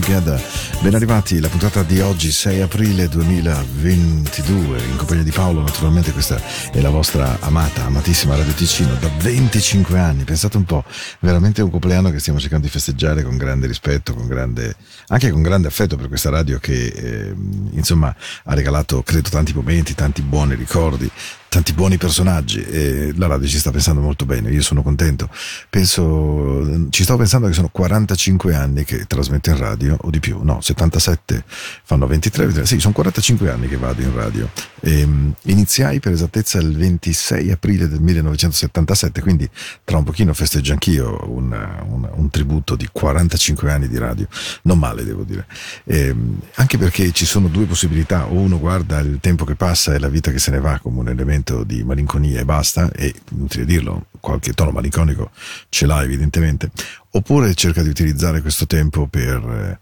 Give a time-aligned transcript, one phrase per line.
[0.00, 0.40] Together.
[0.80, 6.38] Ben arrivati, la puntata di oggi 6 aprile 2022 in compagnia di Paolo, naturalmente questa
[6.70, 10.84] è la vostra amata, amatissima Radio Ticino da 25 anni, pensate un po',
[11.20, 14.76] veramente un compleanno che stiamo cercando di festeggiare con grande rispetto, con grande,
[15.06, 17.34] anche con grande affetto per questa radio che eh,
[17.70, 18.14] insomma
[18.44, 21.10] ha regalato credo tanti momenti, tanti buoni ricordi,
[21.48, 25.30] tanti buoni personaggi e la radio ci sta pensando molto bene, io sono contento.
[25.70, 30.40] Penso, ci sto pensando che sono 45 anni che trasmetto in radio o di più,
[30.42, 31.44] no, 77
[31.82, 34.50] fanno 23, 23 sì, sono 45 anni che vado in radio.
[34.80, 39.48] E, um, iniziai per esattezza il 26 aprile del 1977, quindi
[39.84, 41.52] tra un pochino festeggio anch'io un,
[41.88, 44.26] un, un tributo di 45 anni di radio,
[44.62, 45.46] non male devo dire.
[45.84, 46.14] E,
[46.54, 50.08] anche perché ci sono due possibilità, o uno guarda il tempo che passa e la
[50.08, 54.06] vita che se ne va come un elemento di malinconia e basta, e inutile dirlo,
[54.20, 55.30] qualche tono malinconico
[55.68, 56.70] ce l'ha evidentemente,
[57.10, 59.78] oppure cerca di utilizzare questo tempo per,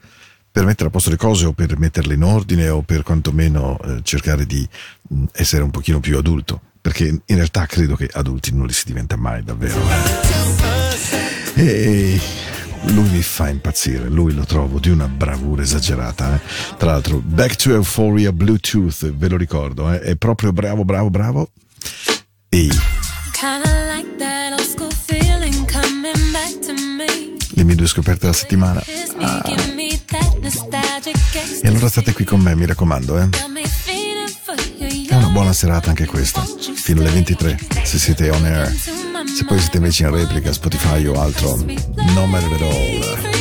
[0.57, 4.01] per mettere a posto le cose o per metterle in ordine o per quantomeno eh,
[4.03, 4.67] cercare di
[5.09, 8.85] mh, essere un pochino più adulto, perché in realtà credo che adulti non li si
[8.87, 9.79] diventa mai davvero.
[11.57, 12.19] E
[12.85, 16.37] lui mi fa impazzire, lui lo trovo di una bravura esagerata.
[16.37, 16.41] Eh?
[16.79, 20.01] Tra l'altro, Back to Euphoria Bluetooth, ve lo ricordo, eh?
[20.01, 21.51] è proprio bravo, bravo, bravo.
[22.49, 22.71] E
[23.33, 24.86] Kinda like that old school
[27.67, 28.83] mie due scoperte della settimana.
[31.33, 31.61] Taste.
[31.63, 33.29] E allora state qui con me, mi raccomando, eh.
[35.09, 36.43] È una buona serata anche questa,
[36.75, 38.73] fino alle 23, se siete on air.
[38.73, 41.57] Se poi siete invece in replica, Spotify o altro,
[42.15, 43.36] no matter at all.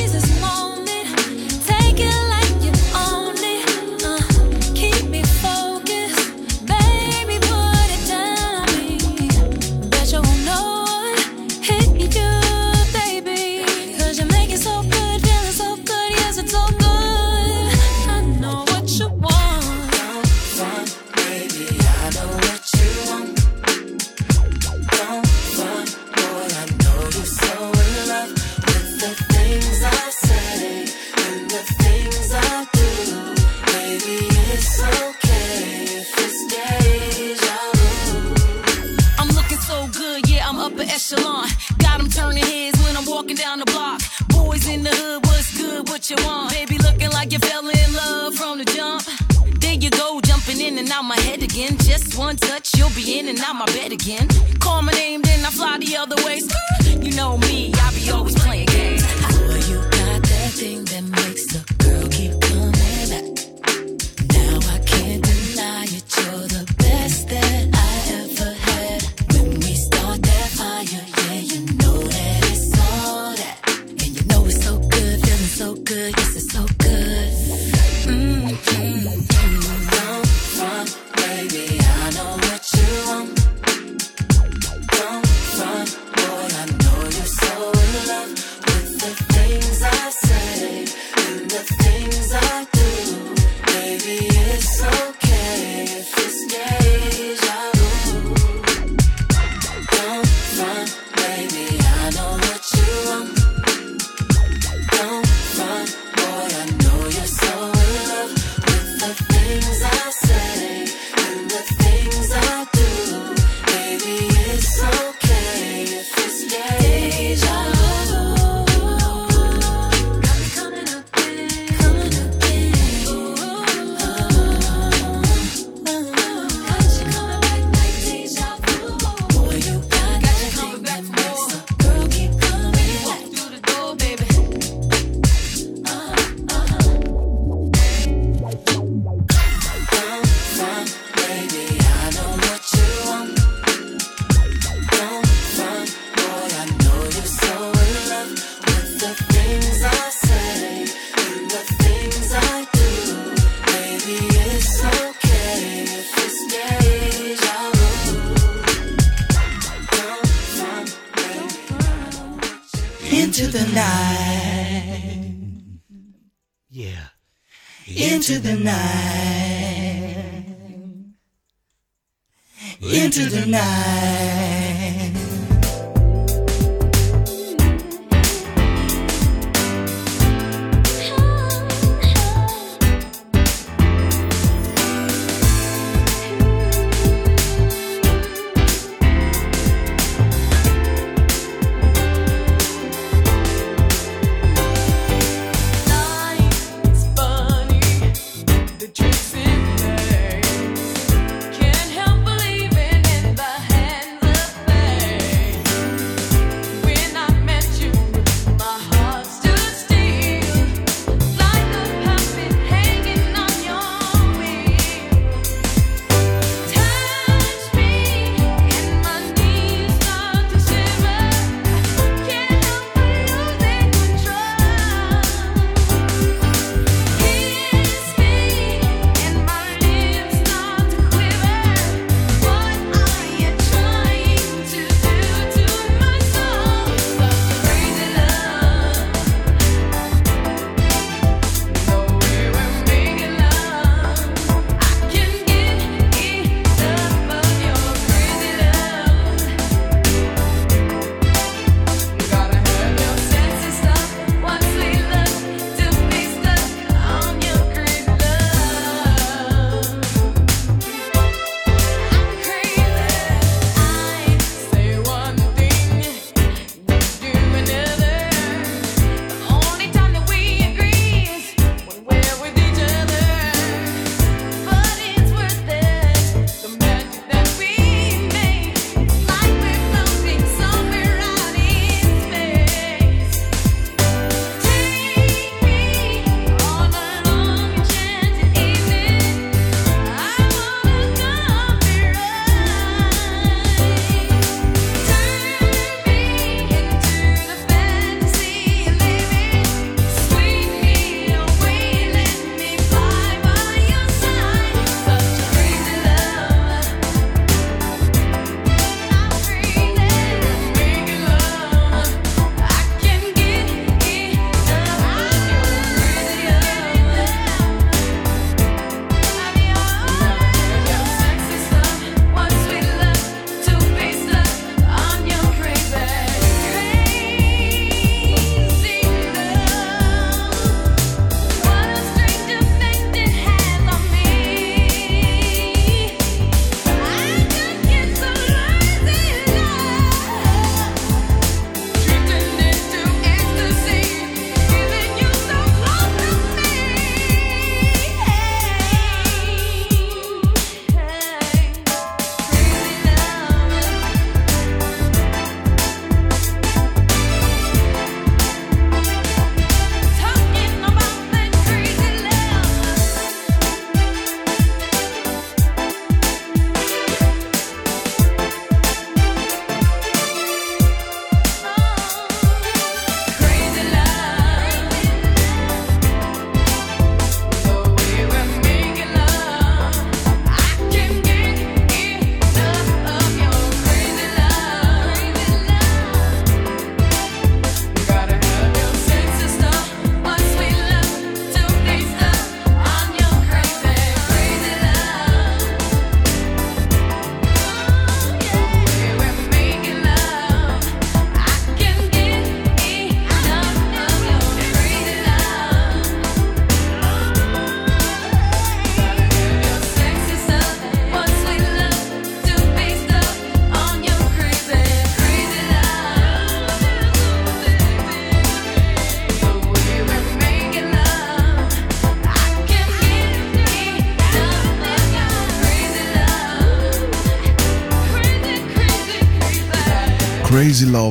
[173.15, 174.34] To the night.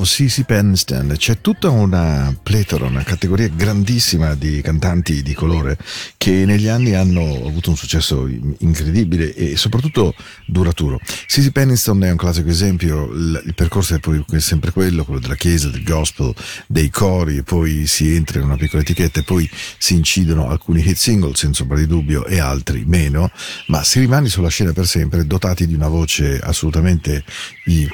[0.04, 5.76] Sissy Penston, c'è tutta una pletora, una categoria grandissima di cantanti di colore
[6.16, 10.14] che negli anni hanno avuto un successo incredibile e soprattutto
[10.46, 11.00] duraturo.
[11.26, 15.82] Sissy Penston è un classico esempio, il percorso è sempre quello, quello della chiesa, del
[15.82, 16.34] gospel,
[16.66, 20.96] dei cori, poi si entra in una piccola etichetta e poi si incidono alcuni hit
[20.96, 23.30] single senza ombra di dubbio e altri meno,
[23.68, 27.24] ma si rimane sulla scena per sempre dotati di una voce assolutamente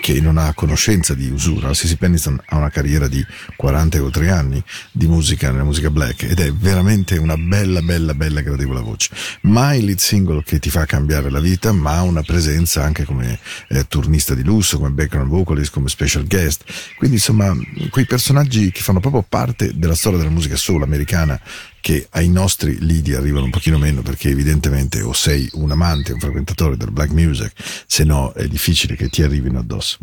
[0.01, 1.73] che non ha conoscenza di usura.
[1.73, 3.25] Si Pennington ha una carriera di
[3.57, 8.15] 40 o 3 anni di musica nella musica black ed è veramente una bella, bella,
[8.15, 9.11] bella gradevole voce.
[9.43, 13.39] Mai lead single che ti fa cambiare la vita, ma una presenza anche come
[13.69, 16.65] eh, turnista di lusso, come background vocalist, come special guest.
[16.97, 17.55] Quindi insomma,
[17.91, 21.39] quei personaggi che fanno proprio parte della storia della musica soul americana
[21.81, 26.21] che ai nostri lidi arrivano un pochino meno perché evidentemente o sei un amante, un
[26.21, 27.53] frequentatore del black music,
[27.87, 29.99] se no è difficile che ti arrivino addosso.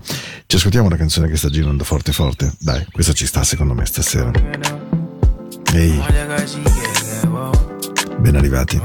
[0.45, 2.53] Ci ascoltiamo una canzone che sta girando forte forte?
[2.59, 4.31] Dai, questa ci sta secondo me stasera.
[5.73, 6.01] Ehi,
[8.19, 8.81] ben arrivati.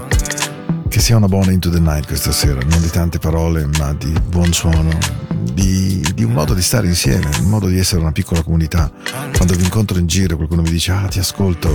[0.88, 4.12] Che sia una buona Into the Night questa sera, non di tante parole, ma di
[4.28, 4.90] buon suono,
[5.54, 8.92] di, di un modo di stare insieme, un modo di essere una piccola comunità.
[9.34, 11.70] Quando vi incontro in giro qualcuno mi dice, ah ti ascolto,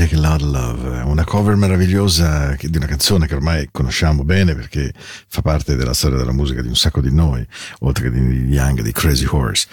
[0.00, 4.94] Take a Lot Love, una cover meravigliosa di una canzone che ormai conosciamo bene perché
[4.96, 7.46] fa parte della storia della musica di un sacco di noi,
[7.80, 9.68] oltre che di Young, di Crazy Horse.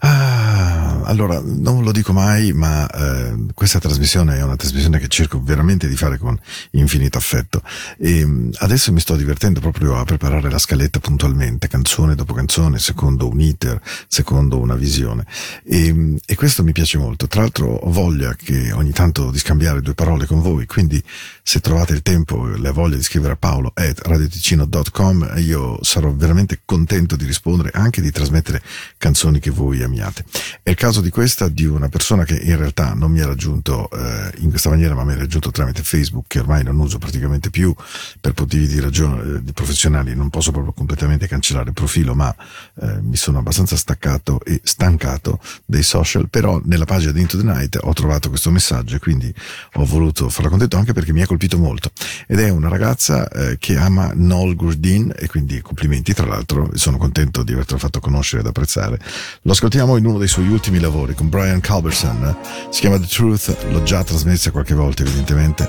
[0.00, 5.42] Ah, allora, non lo dico mai, ma eh, questa trasmissione è una trasmissione che cerco
[5.42, 6.38] veramente di fare con
[6.72, 7.62] infinito affetto
[7.98, 12.78] e mh, adesso mi sto divertendo proprio a preparare la scaletta puntualmente, canzone dopo canzone,
[12.78, 15.26] secondo un iter, secondo una visione
[15.64, 17.26] e, mh, e questo mi piace molto.
[17.26, 21.02] Tra l'altro ho voglia che ogni tanto di scambiare due parole con voi, quindi
[21.42, 26.12] se trovate il tempo e la voglia di scrivere a paolo at radioticino.com io sarò
[26.12, 28.62] veramente contento di rispondere, anche di trasmettere
[28.98, 30.24] canzoni che voi amiate.
[30.62, 33.90] È il caso di questa di una persona che in realtà non mi ha raggiunto
[33.90, 37.50] eh, in questa maniera, ma mi ha raggiunto tramite Facebook, che ormai non uso praticamente
[37.50, 37.74] più
[38.20, 40.14] per motivi di ragione eh, di professionali.
[40.14, 42.34] Non posso proprio completamente cancellare il profilo, ma
[42.80, 46.28] eh, mi sono abbastanza staccato e stancato dei social.
[46.28, 49.32] Però nella pagina di Into the Night ho trovato questo messaggio e quindi
[49.74, 51.90] ho voluto farla contento anche perché mi ha colpito molto.
[52.26, 56.98] Ed è una ragazza eh, che ama Noel Gurdin e quindi complimenti, tra l'altro, sono
[56.98, 58.98] contento di avertelo fatto conoscere ed apprezzare.
[59.42, 62.36] Lo ascoltiamo in uno dei suoi ultimi lavori con Brian Culberson,
[62.68, 65.68] si chiama The Truth, l'ho già trasmessa qualche volta evidentemente.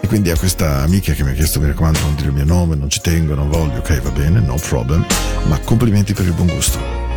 [0.00, 2.44] E quindi a questa amica che mi ha chiesto, mi raccomando, non dire il mio
[2.44, 5.04] nome, non ci tengo, non voglio, ok, va bene, no problem,
[5.48, 7.09] ma complimenti per il buon gusto.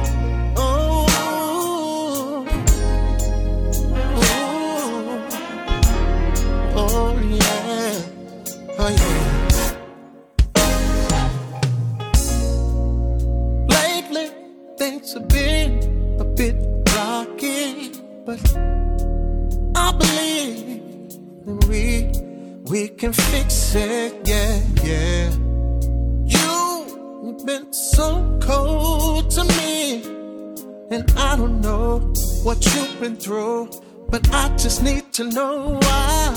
[33.24, 33.70] Through,
[34.10, 36.36] but I just need to know why,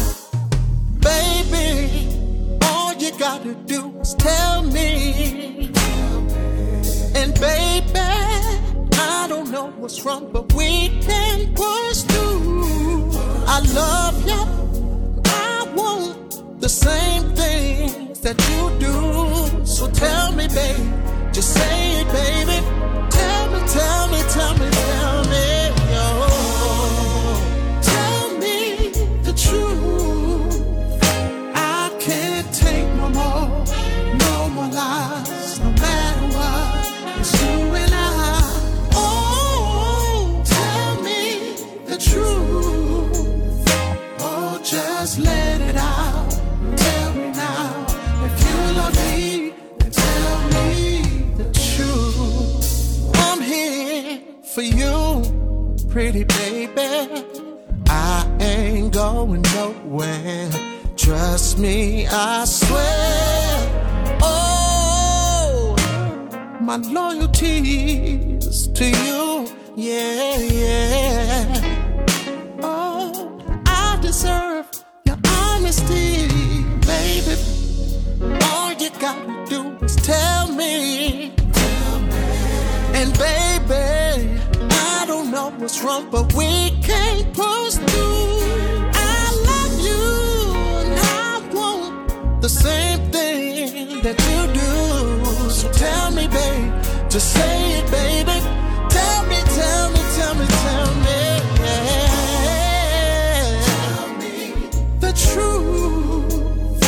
[1.01, 2.59] baby.
[2.63, 5.73] All you gotta do is tell me.
[7.17, 7.99] And baby,
[8.93, 13.11] I don't know what's wrong, but we can push through.
[13.49, 14.43] I love you.
[15.27, 19.67] I want the same things that you do.
[19.67, 20.85] So tell me, baby.
[21.33, 22.59] just say it, baby.
[23.11, 24.96] Tell me, tell me, tell me, tell me.
[59.27, 60.51] Going nowhere.
[60.97, 64.19] Trust me, I swear.
[64.23, 65.75] Oh,
[66.61, 69.49] my loyalty is to you.
[69.75, 71.61] Yeah, yeah.
[72.63, 74.67] Oh, I deserve
[75.05, 76.29] your honesty,
[76.87, 77.37] baby.
[78.45, 81.33] All you gotta do is tell me.
[82.95, 87.36] And baby, I don't know what's wrong, but we can't
[97.17, 98.39] just say it, baby.
[98.91, 101.21] Tell me, tell me, tell me, tell me.
[105.01, 106.83] The truth.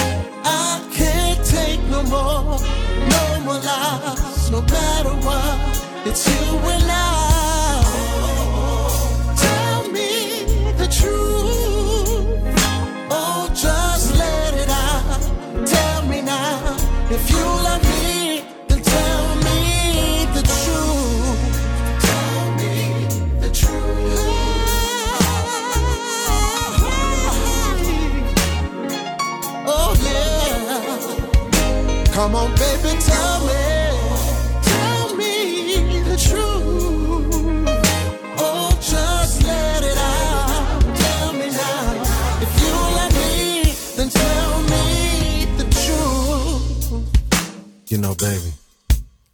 [0.44, 2.58] I can't take no more,
[3.14, 5.56] no more lies, no matter what.
[6.04, 6.77] It's you and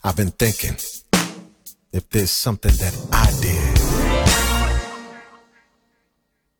[0.06, 0.76] I've been thinking
[1.90, 3.76] if there's something that I did,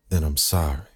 [0.09, 0.94] then I'm sorry.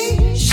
[0.00, 0.49] me.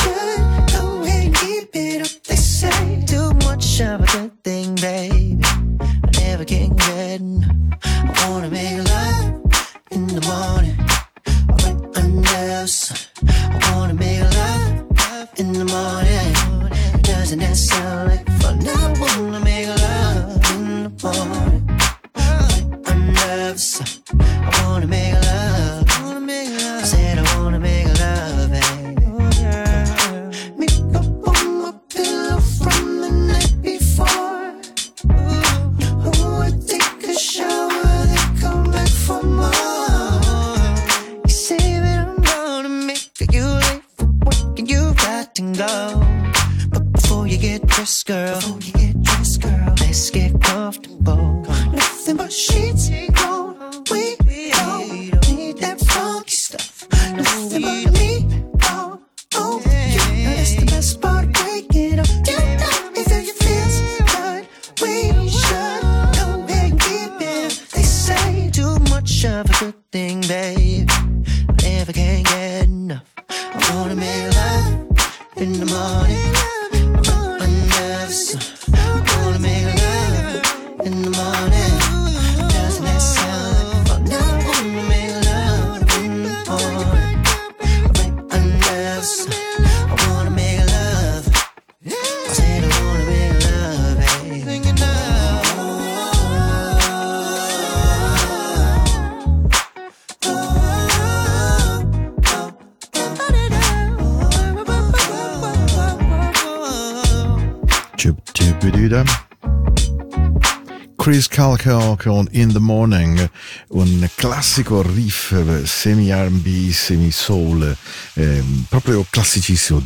[111.18, 113.28] Chris Calco con In the Morning,
[113.70, 117.76] un classico riff semi R&B, semi soul,
[118.14, 119.82] eh, proprio classicissimo,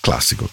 [0.00, 0.48] classico.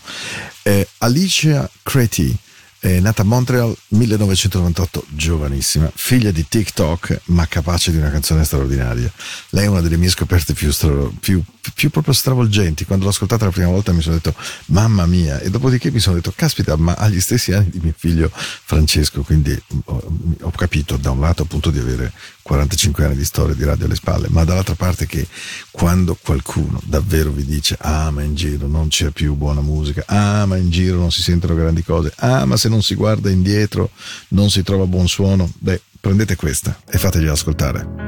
[0.64, 2.36] Eh, Alicia Creti
[2.80, 9.12] è nata a Montreal 1998, giovanissima, figlia di TikTok, ma capace di una canzone straordinaria.
[9.50, 12.86] Lei è una delle mie scoperte più, stra- più, più proprio stravolgenti.
[12.86, 14.34] Quando l'ho ascoltata la prima volta mi sono detto,
[14.68, 17.94] mamma mia, e dopodiché mi sono detto, caspita, ma ha gli stessi anni di mio
[17.98, 20.12] figlio Francesco, quindi ho,
[20.42, 22.14] ho capito da un lato appunto di avere
[22.50, 25.28] 45 anni di storia di radio alle spalle, ma dall'altra parte che
[25.70, 30.48] quando qualcuno davvero vi dice, ah ma in giro non c'è più buona musica, ah
[30.48, 33.92] ma in giro non si sentono grandi cose, ah ma se non si guarda indietro
[34.30, 38.08] non si trova buon suono, beh, prendete questa e fategliela ascoltare.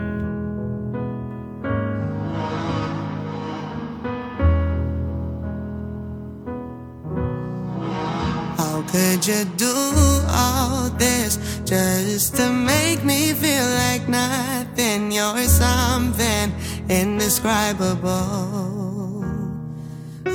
[8.57, 11.37] How could you do all this
[11.71, 15.09] just to make me feel like nothing?
[15.09, 16.51] You're something
[16.89, 19.23] indescribable.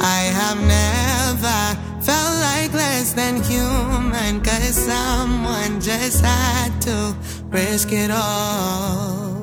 [0.00, 1.60] I have never
[2.00, 7.14] felt like less than human, cause someone just had to
[7.50, 9.36] risk it all.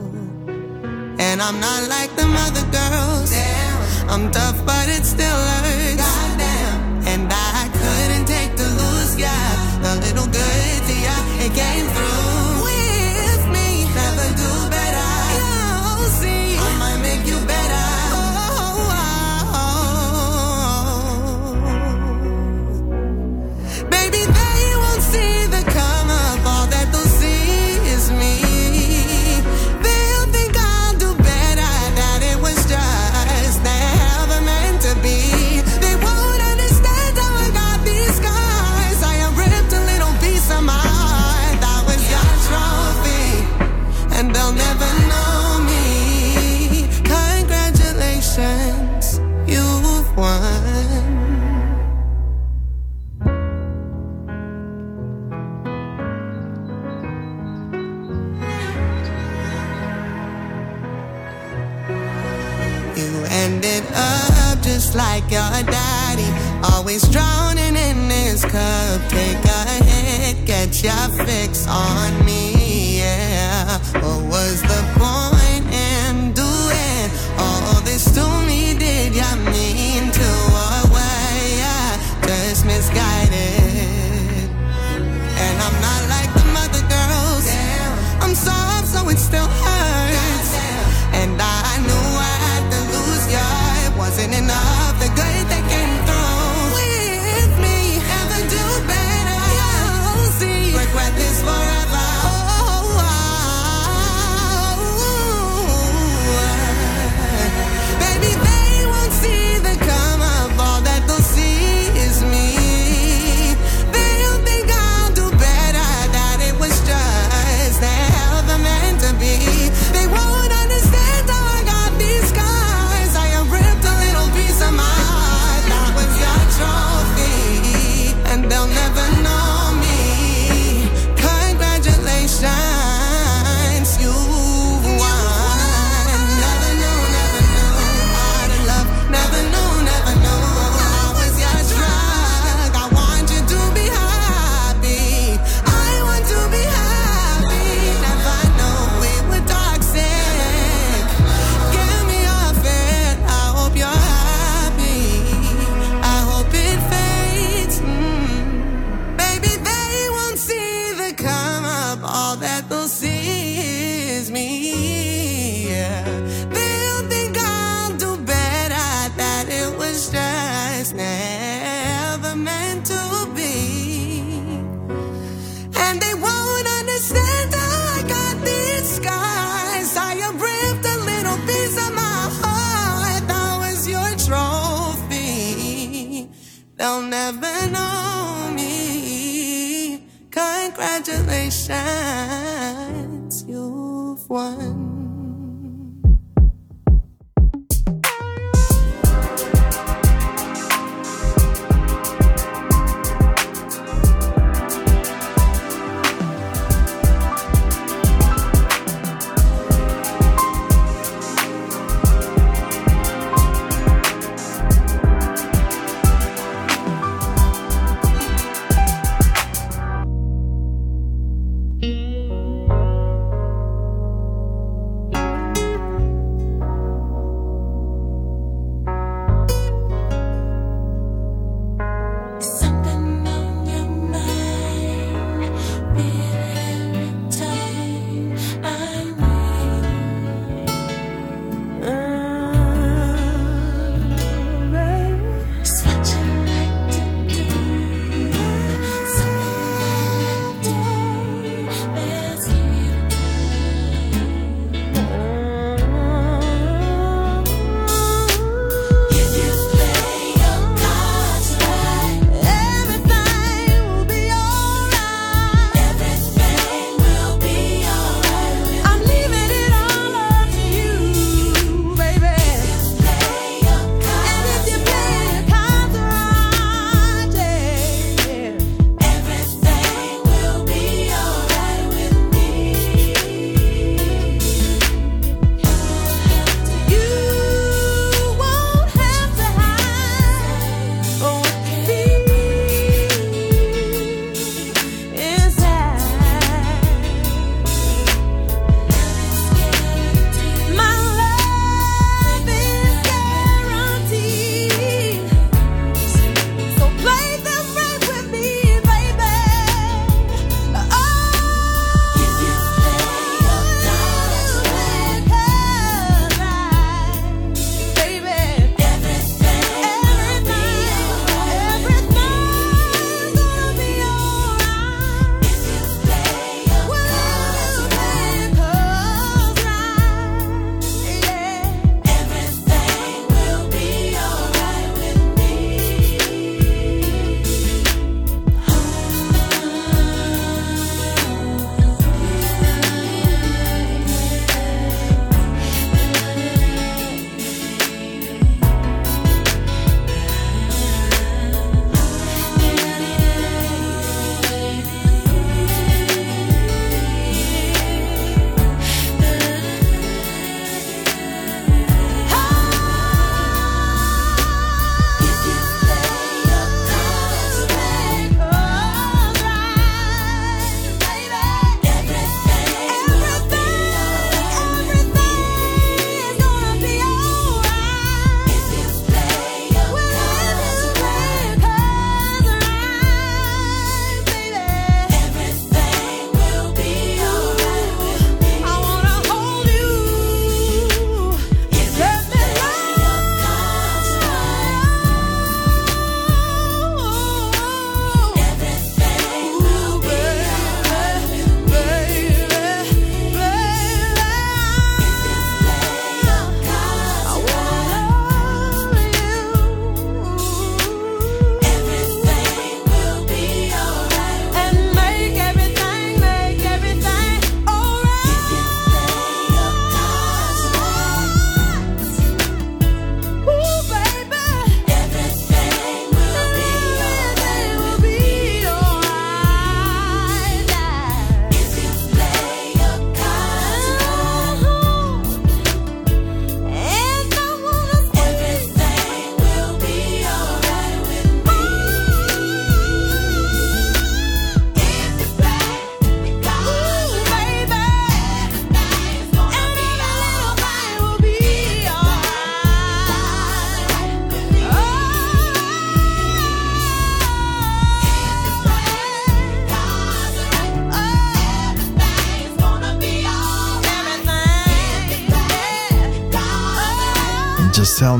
[1.19, 3.31] And I'm not like them other girls.
[4.09, 6.09] I'm tough, but it still hurts.
[7.05, 9.45] And I couldn't take the lose, yeah.
[9.83, 11.82] The little good to ya, it came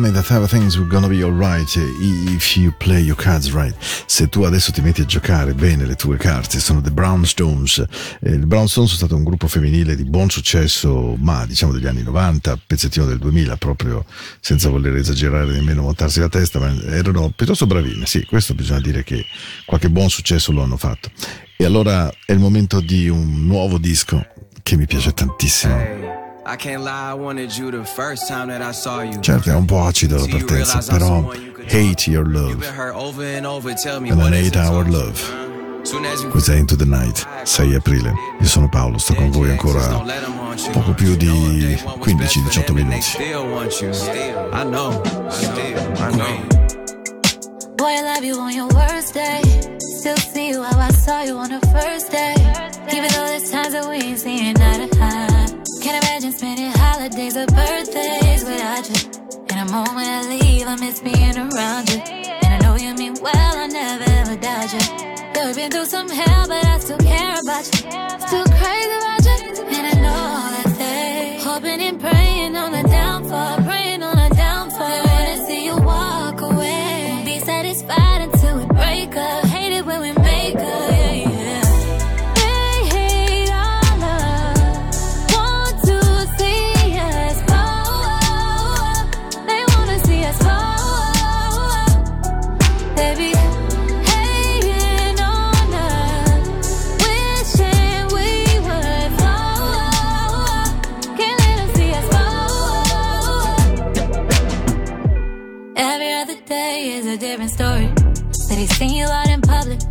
[0.04, 3.74] me that everything's gonna be alright if you play your cards right.
[4.06, 7.82] Se tu adesso ti metti a giocare bene le tue carte, sono The Brown Stones.
[8.20, 11.88] Eh, I Brown Stones sono stato un gruppo femminile di buon successo, ma diciamo degli
[11.88, 14.06] anni 90, pezzettino del 2000, proprio
[14.42, 18.06] senza voler esagerare nemmeno montarsi la testa, ma erano piuttosto bravine.
[18.06, 19.26] Sì, questo bisogna dire che
[19.66, 21.12] qualche buon successo lo hanno fatto.
[21.56, 24.26] E allora è il momento di un nuovo disco
[24.62, 26.23] che mi piace tantissimo.
[26.46, 29.20] I can't lie, I wanted you the first time that I saw you.
[29.22, 31.32] Certo, è un po' acido la partenza, però
[31.68, 32.66] Hate Your Love
[33.38, 35.42] and over, tell me and what an is 8 it Hour to- Love.
[36.32, 38.14] Questa è Into the Night, 6 aprile.
[38.40, 40.04] Io sono Paolo, sto con voi ancora
[40.72, 43.18] poco più di 15-18 minuti.
[47.76, 49.42] Boy, I love you on your worst day.
[50.00, 52.34] Still see you how I saw you on the first day.
[52.92, 55.33] Even though there's times that we ain't seeing eye to eye.
[55.82, 59.00] Can't imagine spending holidays or birthdays without you.
[59.50, 62.00] And the moment I leave, I miss being around you.
[62.44, 64.80] And I know you mean well, I never ever doubt you.
[65.34, 67.80] Though we've been through some hell, but I still care about you.
[68.28, 69.64] Still crazy about you.
[69.76, 70.24] And I know
[70.56, 72.00] that they hoping and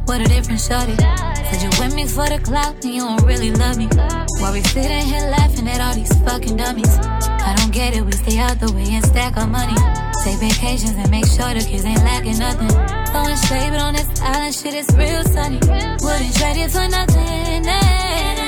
[0.07, 0.97] with a different shorty.
[0.97, 3.89] Said you with me for the clout and you don't really love me.
[4.41, 6.99] While we sitting here laughing at all these fucking dummies.
[6.99, 9.77] I don't get it, we stay out the way and stack our money.
[10.25, 12.71] Take vacations and make sure the kids ain't lacking nothing.
[13.11, 15.61] Throwing shade, but on this island shit it's real sunny.
[16.03, 17.67] Wouldn't trade it for nothing.
[17.67, 18.42] Eh?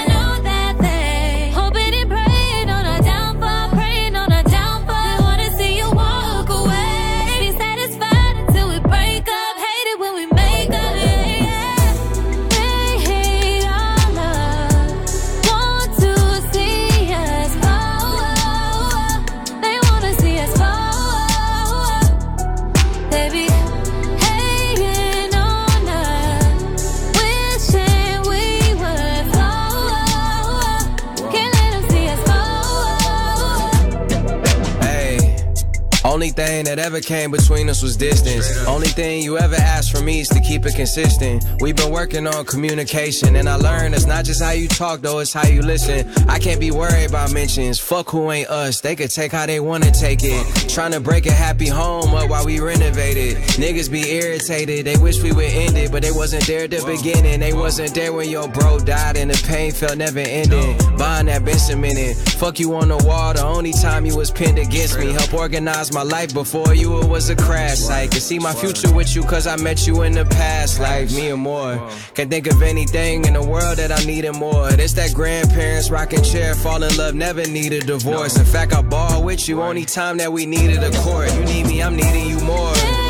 [36.25, 38.67] Only thing that ever came between us was distance.
[38.67, 41.45] Only thing you ever asked from me is to keep it consistent.
[41.61, 45.19] We've been working on communication, and I learned it's not just how you talk, though,
[45.19, 46.11] it's how you listen.
[46.27, 47.79] I can't be worried about mentions.
[47.79, 48.81] Fuck who ain't us.
[48.81, 50.47] They could take how they wanna take it.
[50.71, 53.37] Trying to break a happy home up while we renovated.
[53.61, 54.87] Niggas be irritated.
[54.87, 57.41] They wish we would end it, but they wasn't there at the beginning.
[57.41, 60.79] They wasn't there when your bro died, and the pain felt never ending.
[60.97, 62.17] Buying that been cemented.
[62.17, 63.35] Fuck you on the wall.
[63.35, 65.13] The only time you was pinned against me.
[65.13, 67.01] Help organize my life before you.
[67.01, 68.13] It was a crash site.
[68.13, 71.31] Can see my future with you, cause I met you in the past Like, Me
[71.31, 71.77] and more.
[72.15, 74.69] Can't think of anything in the world that I needed more.
[74.71, 78.39] It's that grandparents rocking chair, fall in love, never need a divorce.
[78.39, 81.35] In fact, I ball with you only time that we needed a court.
[81.35, 83.04] You need me, I'm needing you more.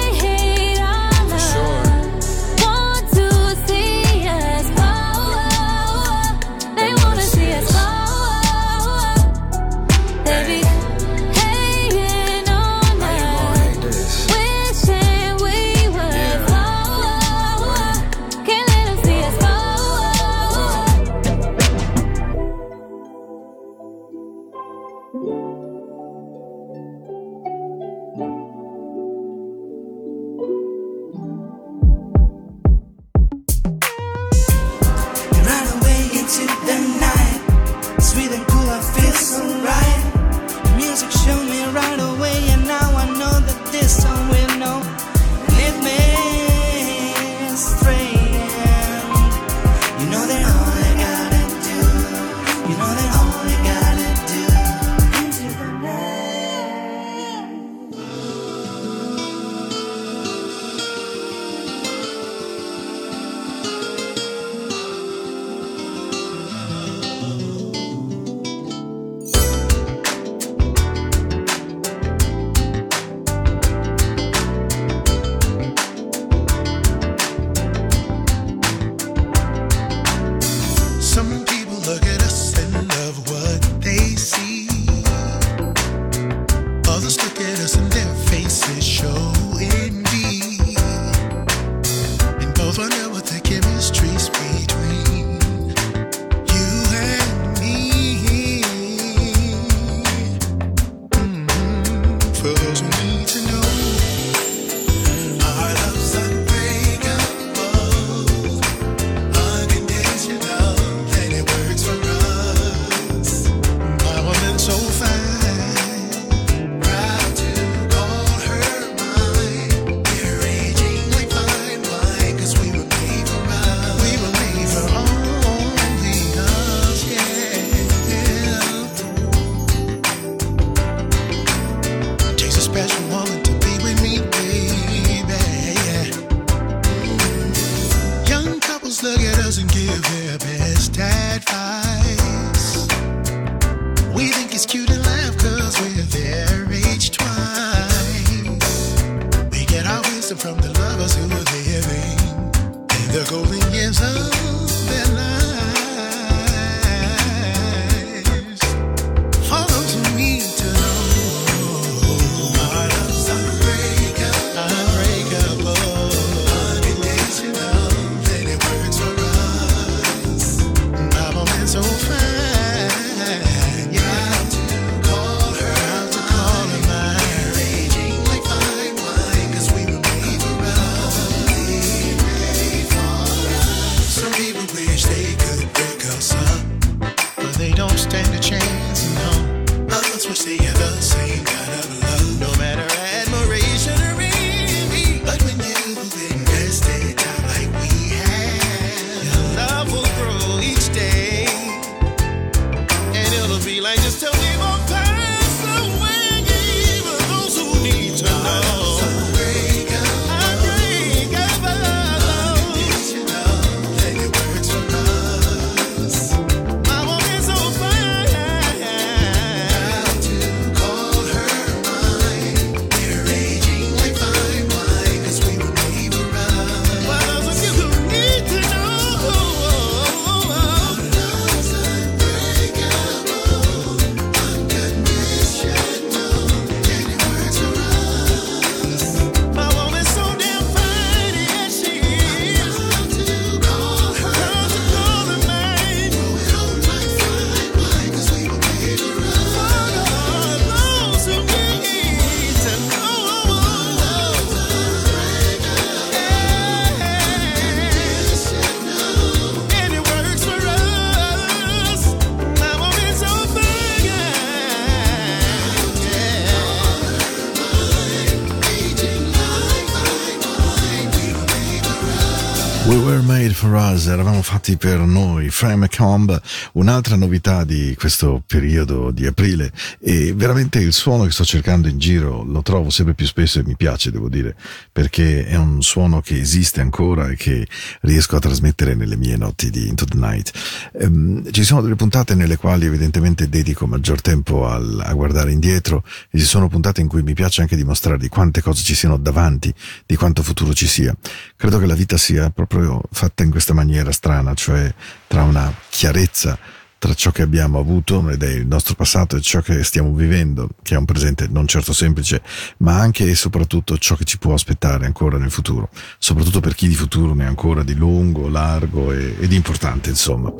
[273.95, 276.40] Us, eravamo fatti per noi, Frank McComb,
[276.72, 281.99] un'altra novità di questo periodo di aprile e veramente il suono che sto cercando in
[281.99, 284.57] giro lo trovo sempre più spesso e mi piace, devo dire,
[284.90, 287.66] perché è un suono che esiste ancora e che
[288.03, 290.53] riesco a trasmettere nelle mie notti di Into the Night.
[290.99, 296.05] Ehm, ci sono delle puntate nelle quali evidentemente dedico maggior tempo al- a guardare indietro
[296.30, 299.16] e ci sono puntate in cui mi piace anche dimostrare di quante cose ci siano
[299.18, 299.72] davanti,
[300.05, 301.14] di quanto futuro ci sia.
[301.57, 304.93] Credo che la vita sia proprio fatta in questa maniera strana, cioè
[305.26, 306.59] tra una chiarezza
[307.05, 310.70] tra ciò che abbiamo avuto ed è il nostro passato e ciò che stiamo vivendo,
[310.82, 312.41] che è un presente non certo semplice,
[312.78, 316.89] ma anche e soprattutto ciò che ci può aspettare ancora nel futuro, soprattutto per chi
[316.89, 320.51] di futuro ne ha ancora di lungo, largo e, e di importante, insomma.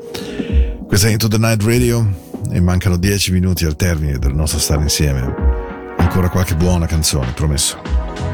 [0.87, 4.83] Questa è Into the Night Radio e mancano dieci minuti al termine del nostro stare
[4.83, 5.23] insieme.
[5.97, 8.34] Ancora qualche buona canzone, promesso.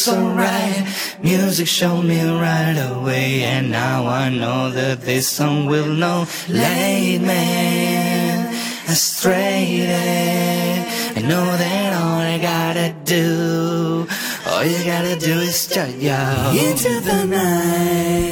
[0.00, 0.86] So right.
[1.22, 6.26] Music showed me right away, and now I know that this song will know.
[6.48, 8.48] Late man,
[8.88, 9.84] astray.
[11.14, 14.06] I know that all I gotta do,
[14.46, 18.29] all you gotta do is just go into the night.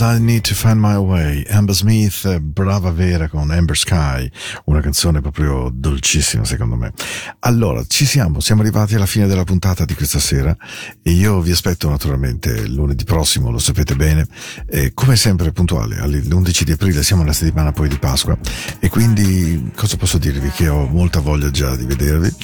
[0.00, 4.30] I Need to Find My Way, Amber Smith, brava vera con Amber Sky,
[4.64, 6.92] una canzone proprio dolcissima secondo me.
[7.40, 10.56] Allora, ci siamo, siamo arrivati alla fine della puntata di questa sera
[11.02, 14.26] e io vi aspetto naturalmente lunedì prossimo, lo sapete bene,
[14.68, 18.38] eh, come sempre puntuale, all'11 di aprile siamo nella settimana poi di Pasqua
[18.78, 20.50] e quindi cosa posso dirvi?
[20.50, 22.34] Che ho molta voglia già di vedervi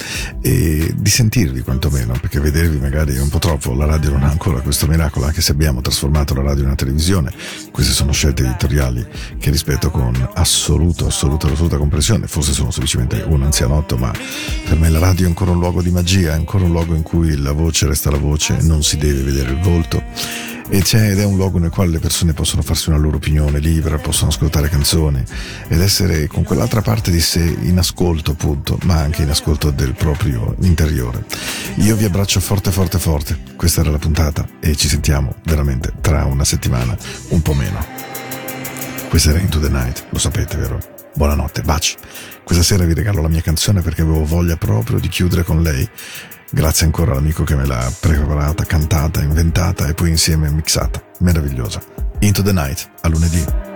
[0.41, 4.29] e di sentirvi quantomeno, perché vedervi magari è un po' troppo, la radio non ha
[4.29, 7.31] ancora questo miracolo, anche se abbiamo trasformato la radio in una televisione,
[7.71, 9.05] queste sono scelte editoriali
[9.37, 14.11] che rispetto con assoluto, assoluta, assoluta comprensione, forse sono semplicemente un anzianotto, ma
[14.65, 17.03] per me la radio è ancora un luogo di magia, è ancora un luogo in
[17.03, 21.35] cui la voce resta la voce, non si deve vedere il volto ed è un
[21.35, 25.23] luogo nel quale le persone possono farsi una loro opinione libera, possono ascoltare canzoni
[25.67, 29.93] ed essere con quell'altra parte di sé in ascolto appunto, ma anche in ascolto del
[29.93, 31.25] proprio interiore.
[31.77, 36.25] Io vi abbraccio forte forte forte, questa era la puntata e ci sentiamo veramente tra
[36.25, 36.97] una settimana,
[37.29, 37.85] un po' meno.
[39.09, 40.79] Questa era Into the Night, lo sapete vero?
[41.15, 41.95] Buonanotte, baci.
[42.43, 45.89] Questa sera vi regalo la mia canzone perché avevo voglia proprio di chiudere con lei.
[46.49, 51.03] Grazie ancora all'amico che me l'ha preparata, cantata, inventata e poi insieme mixata.
[51.19, 51.81] Meravigliosa.
[52.19, 53.66] Into the Night, a lunedì.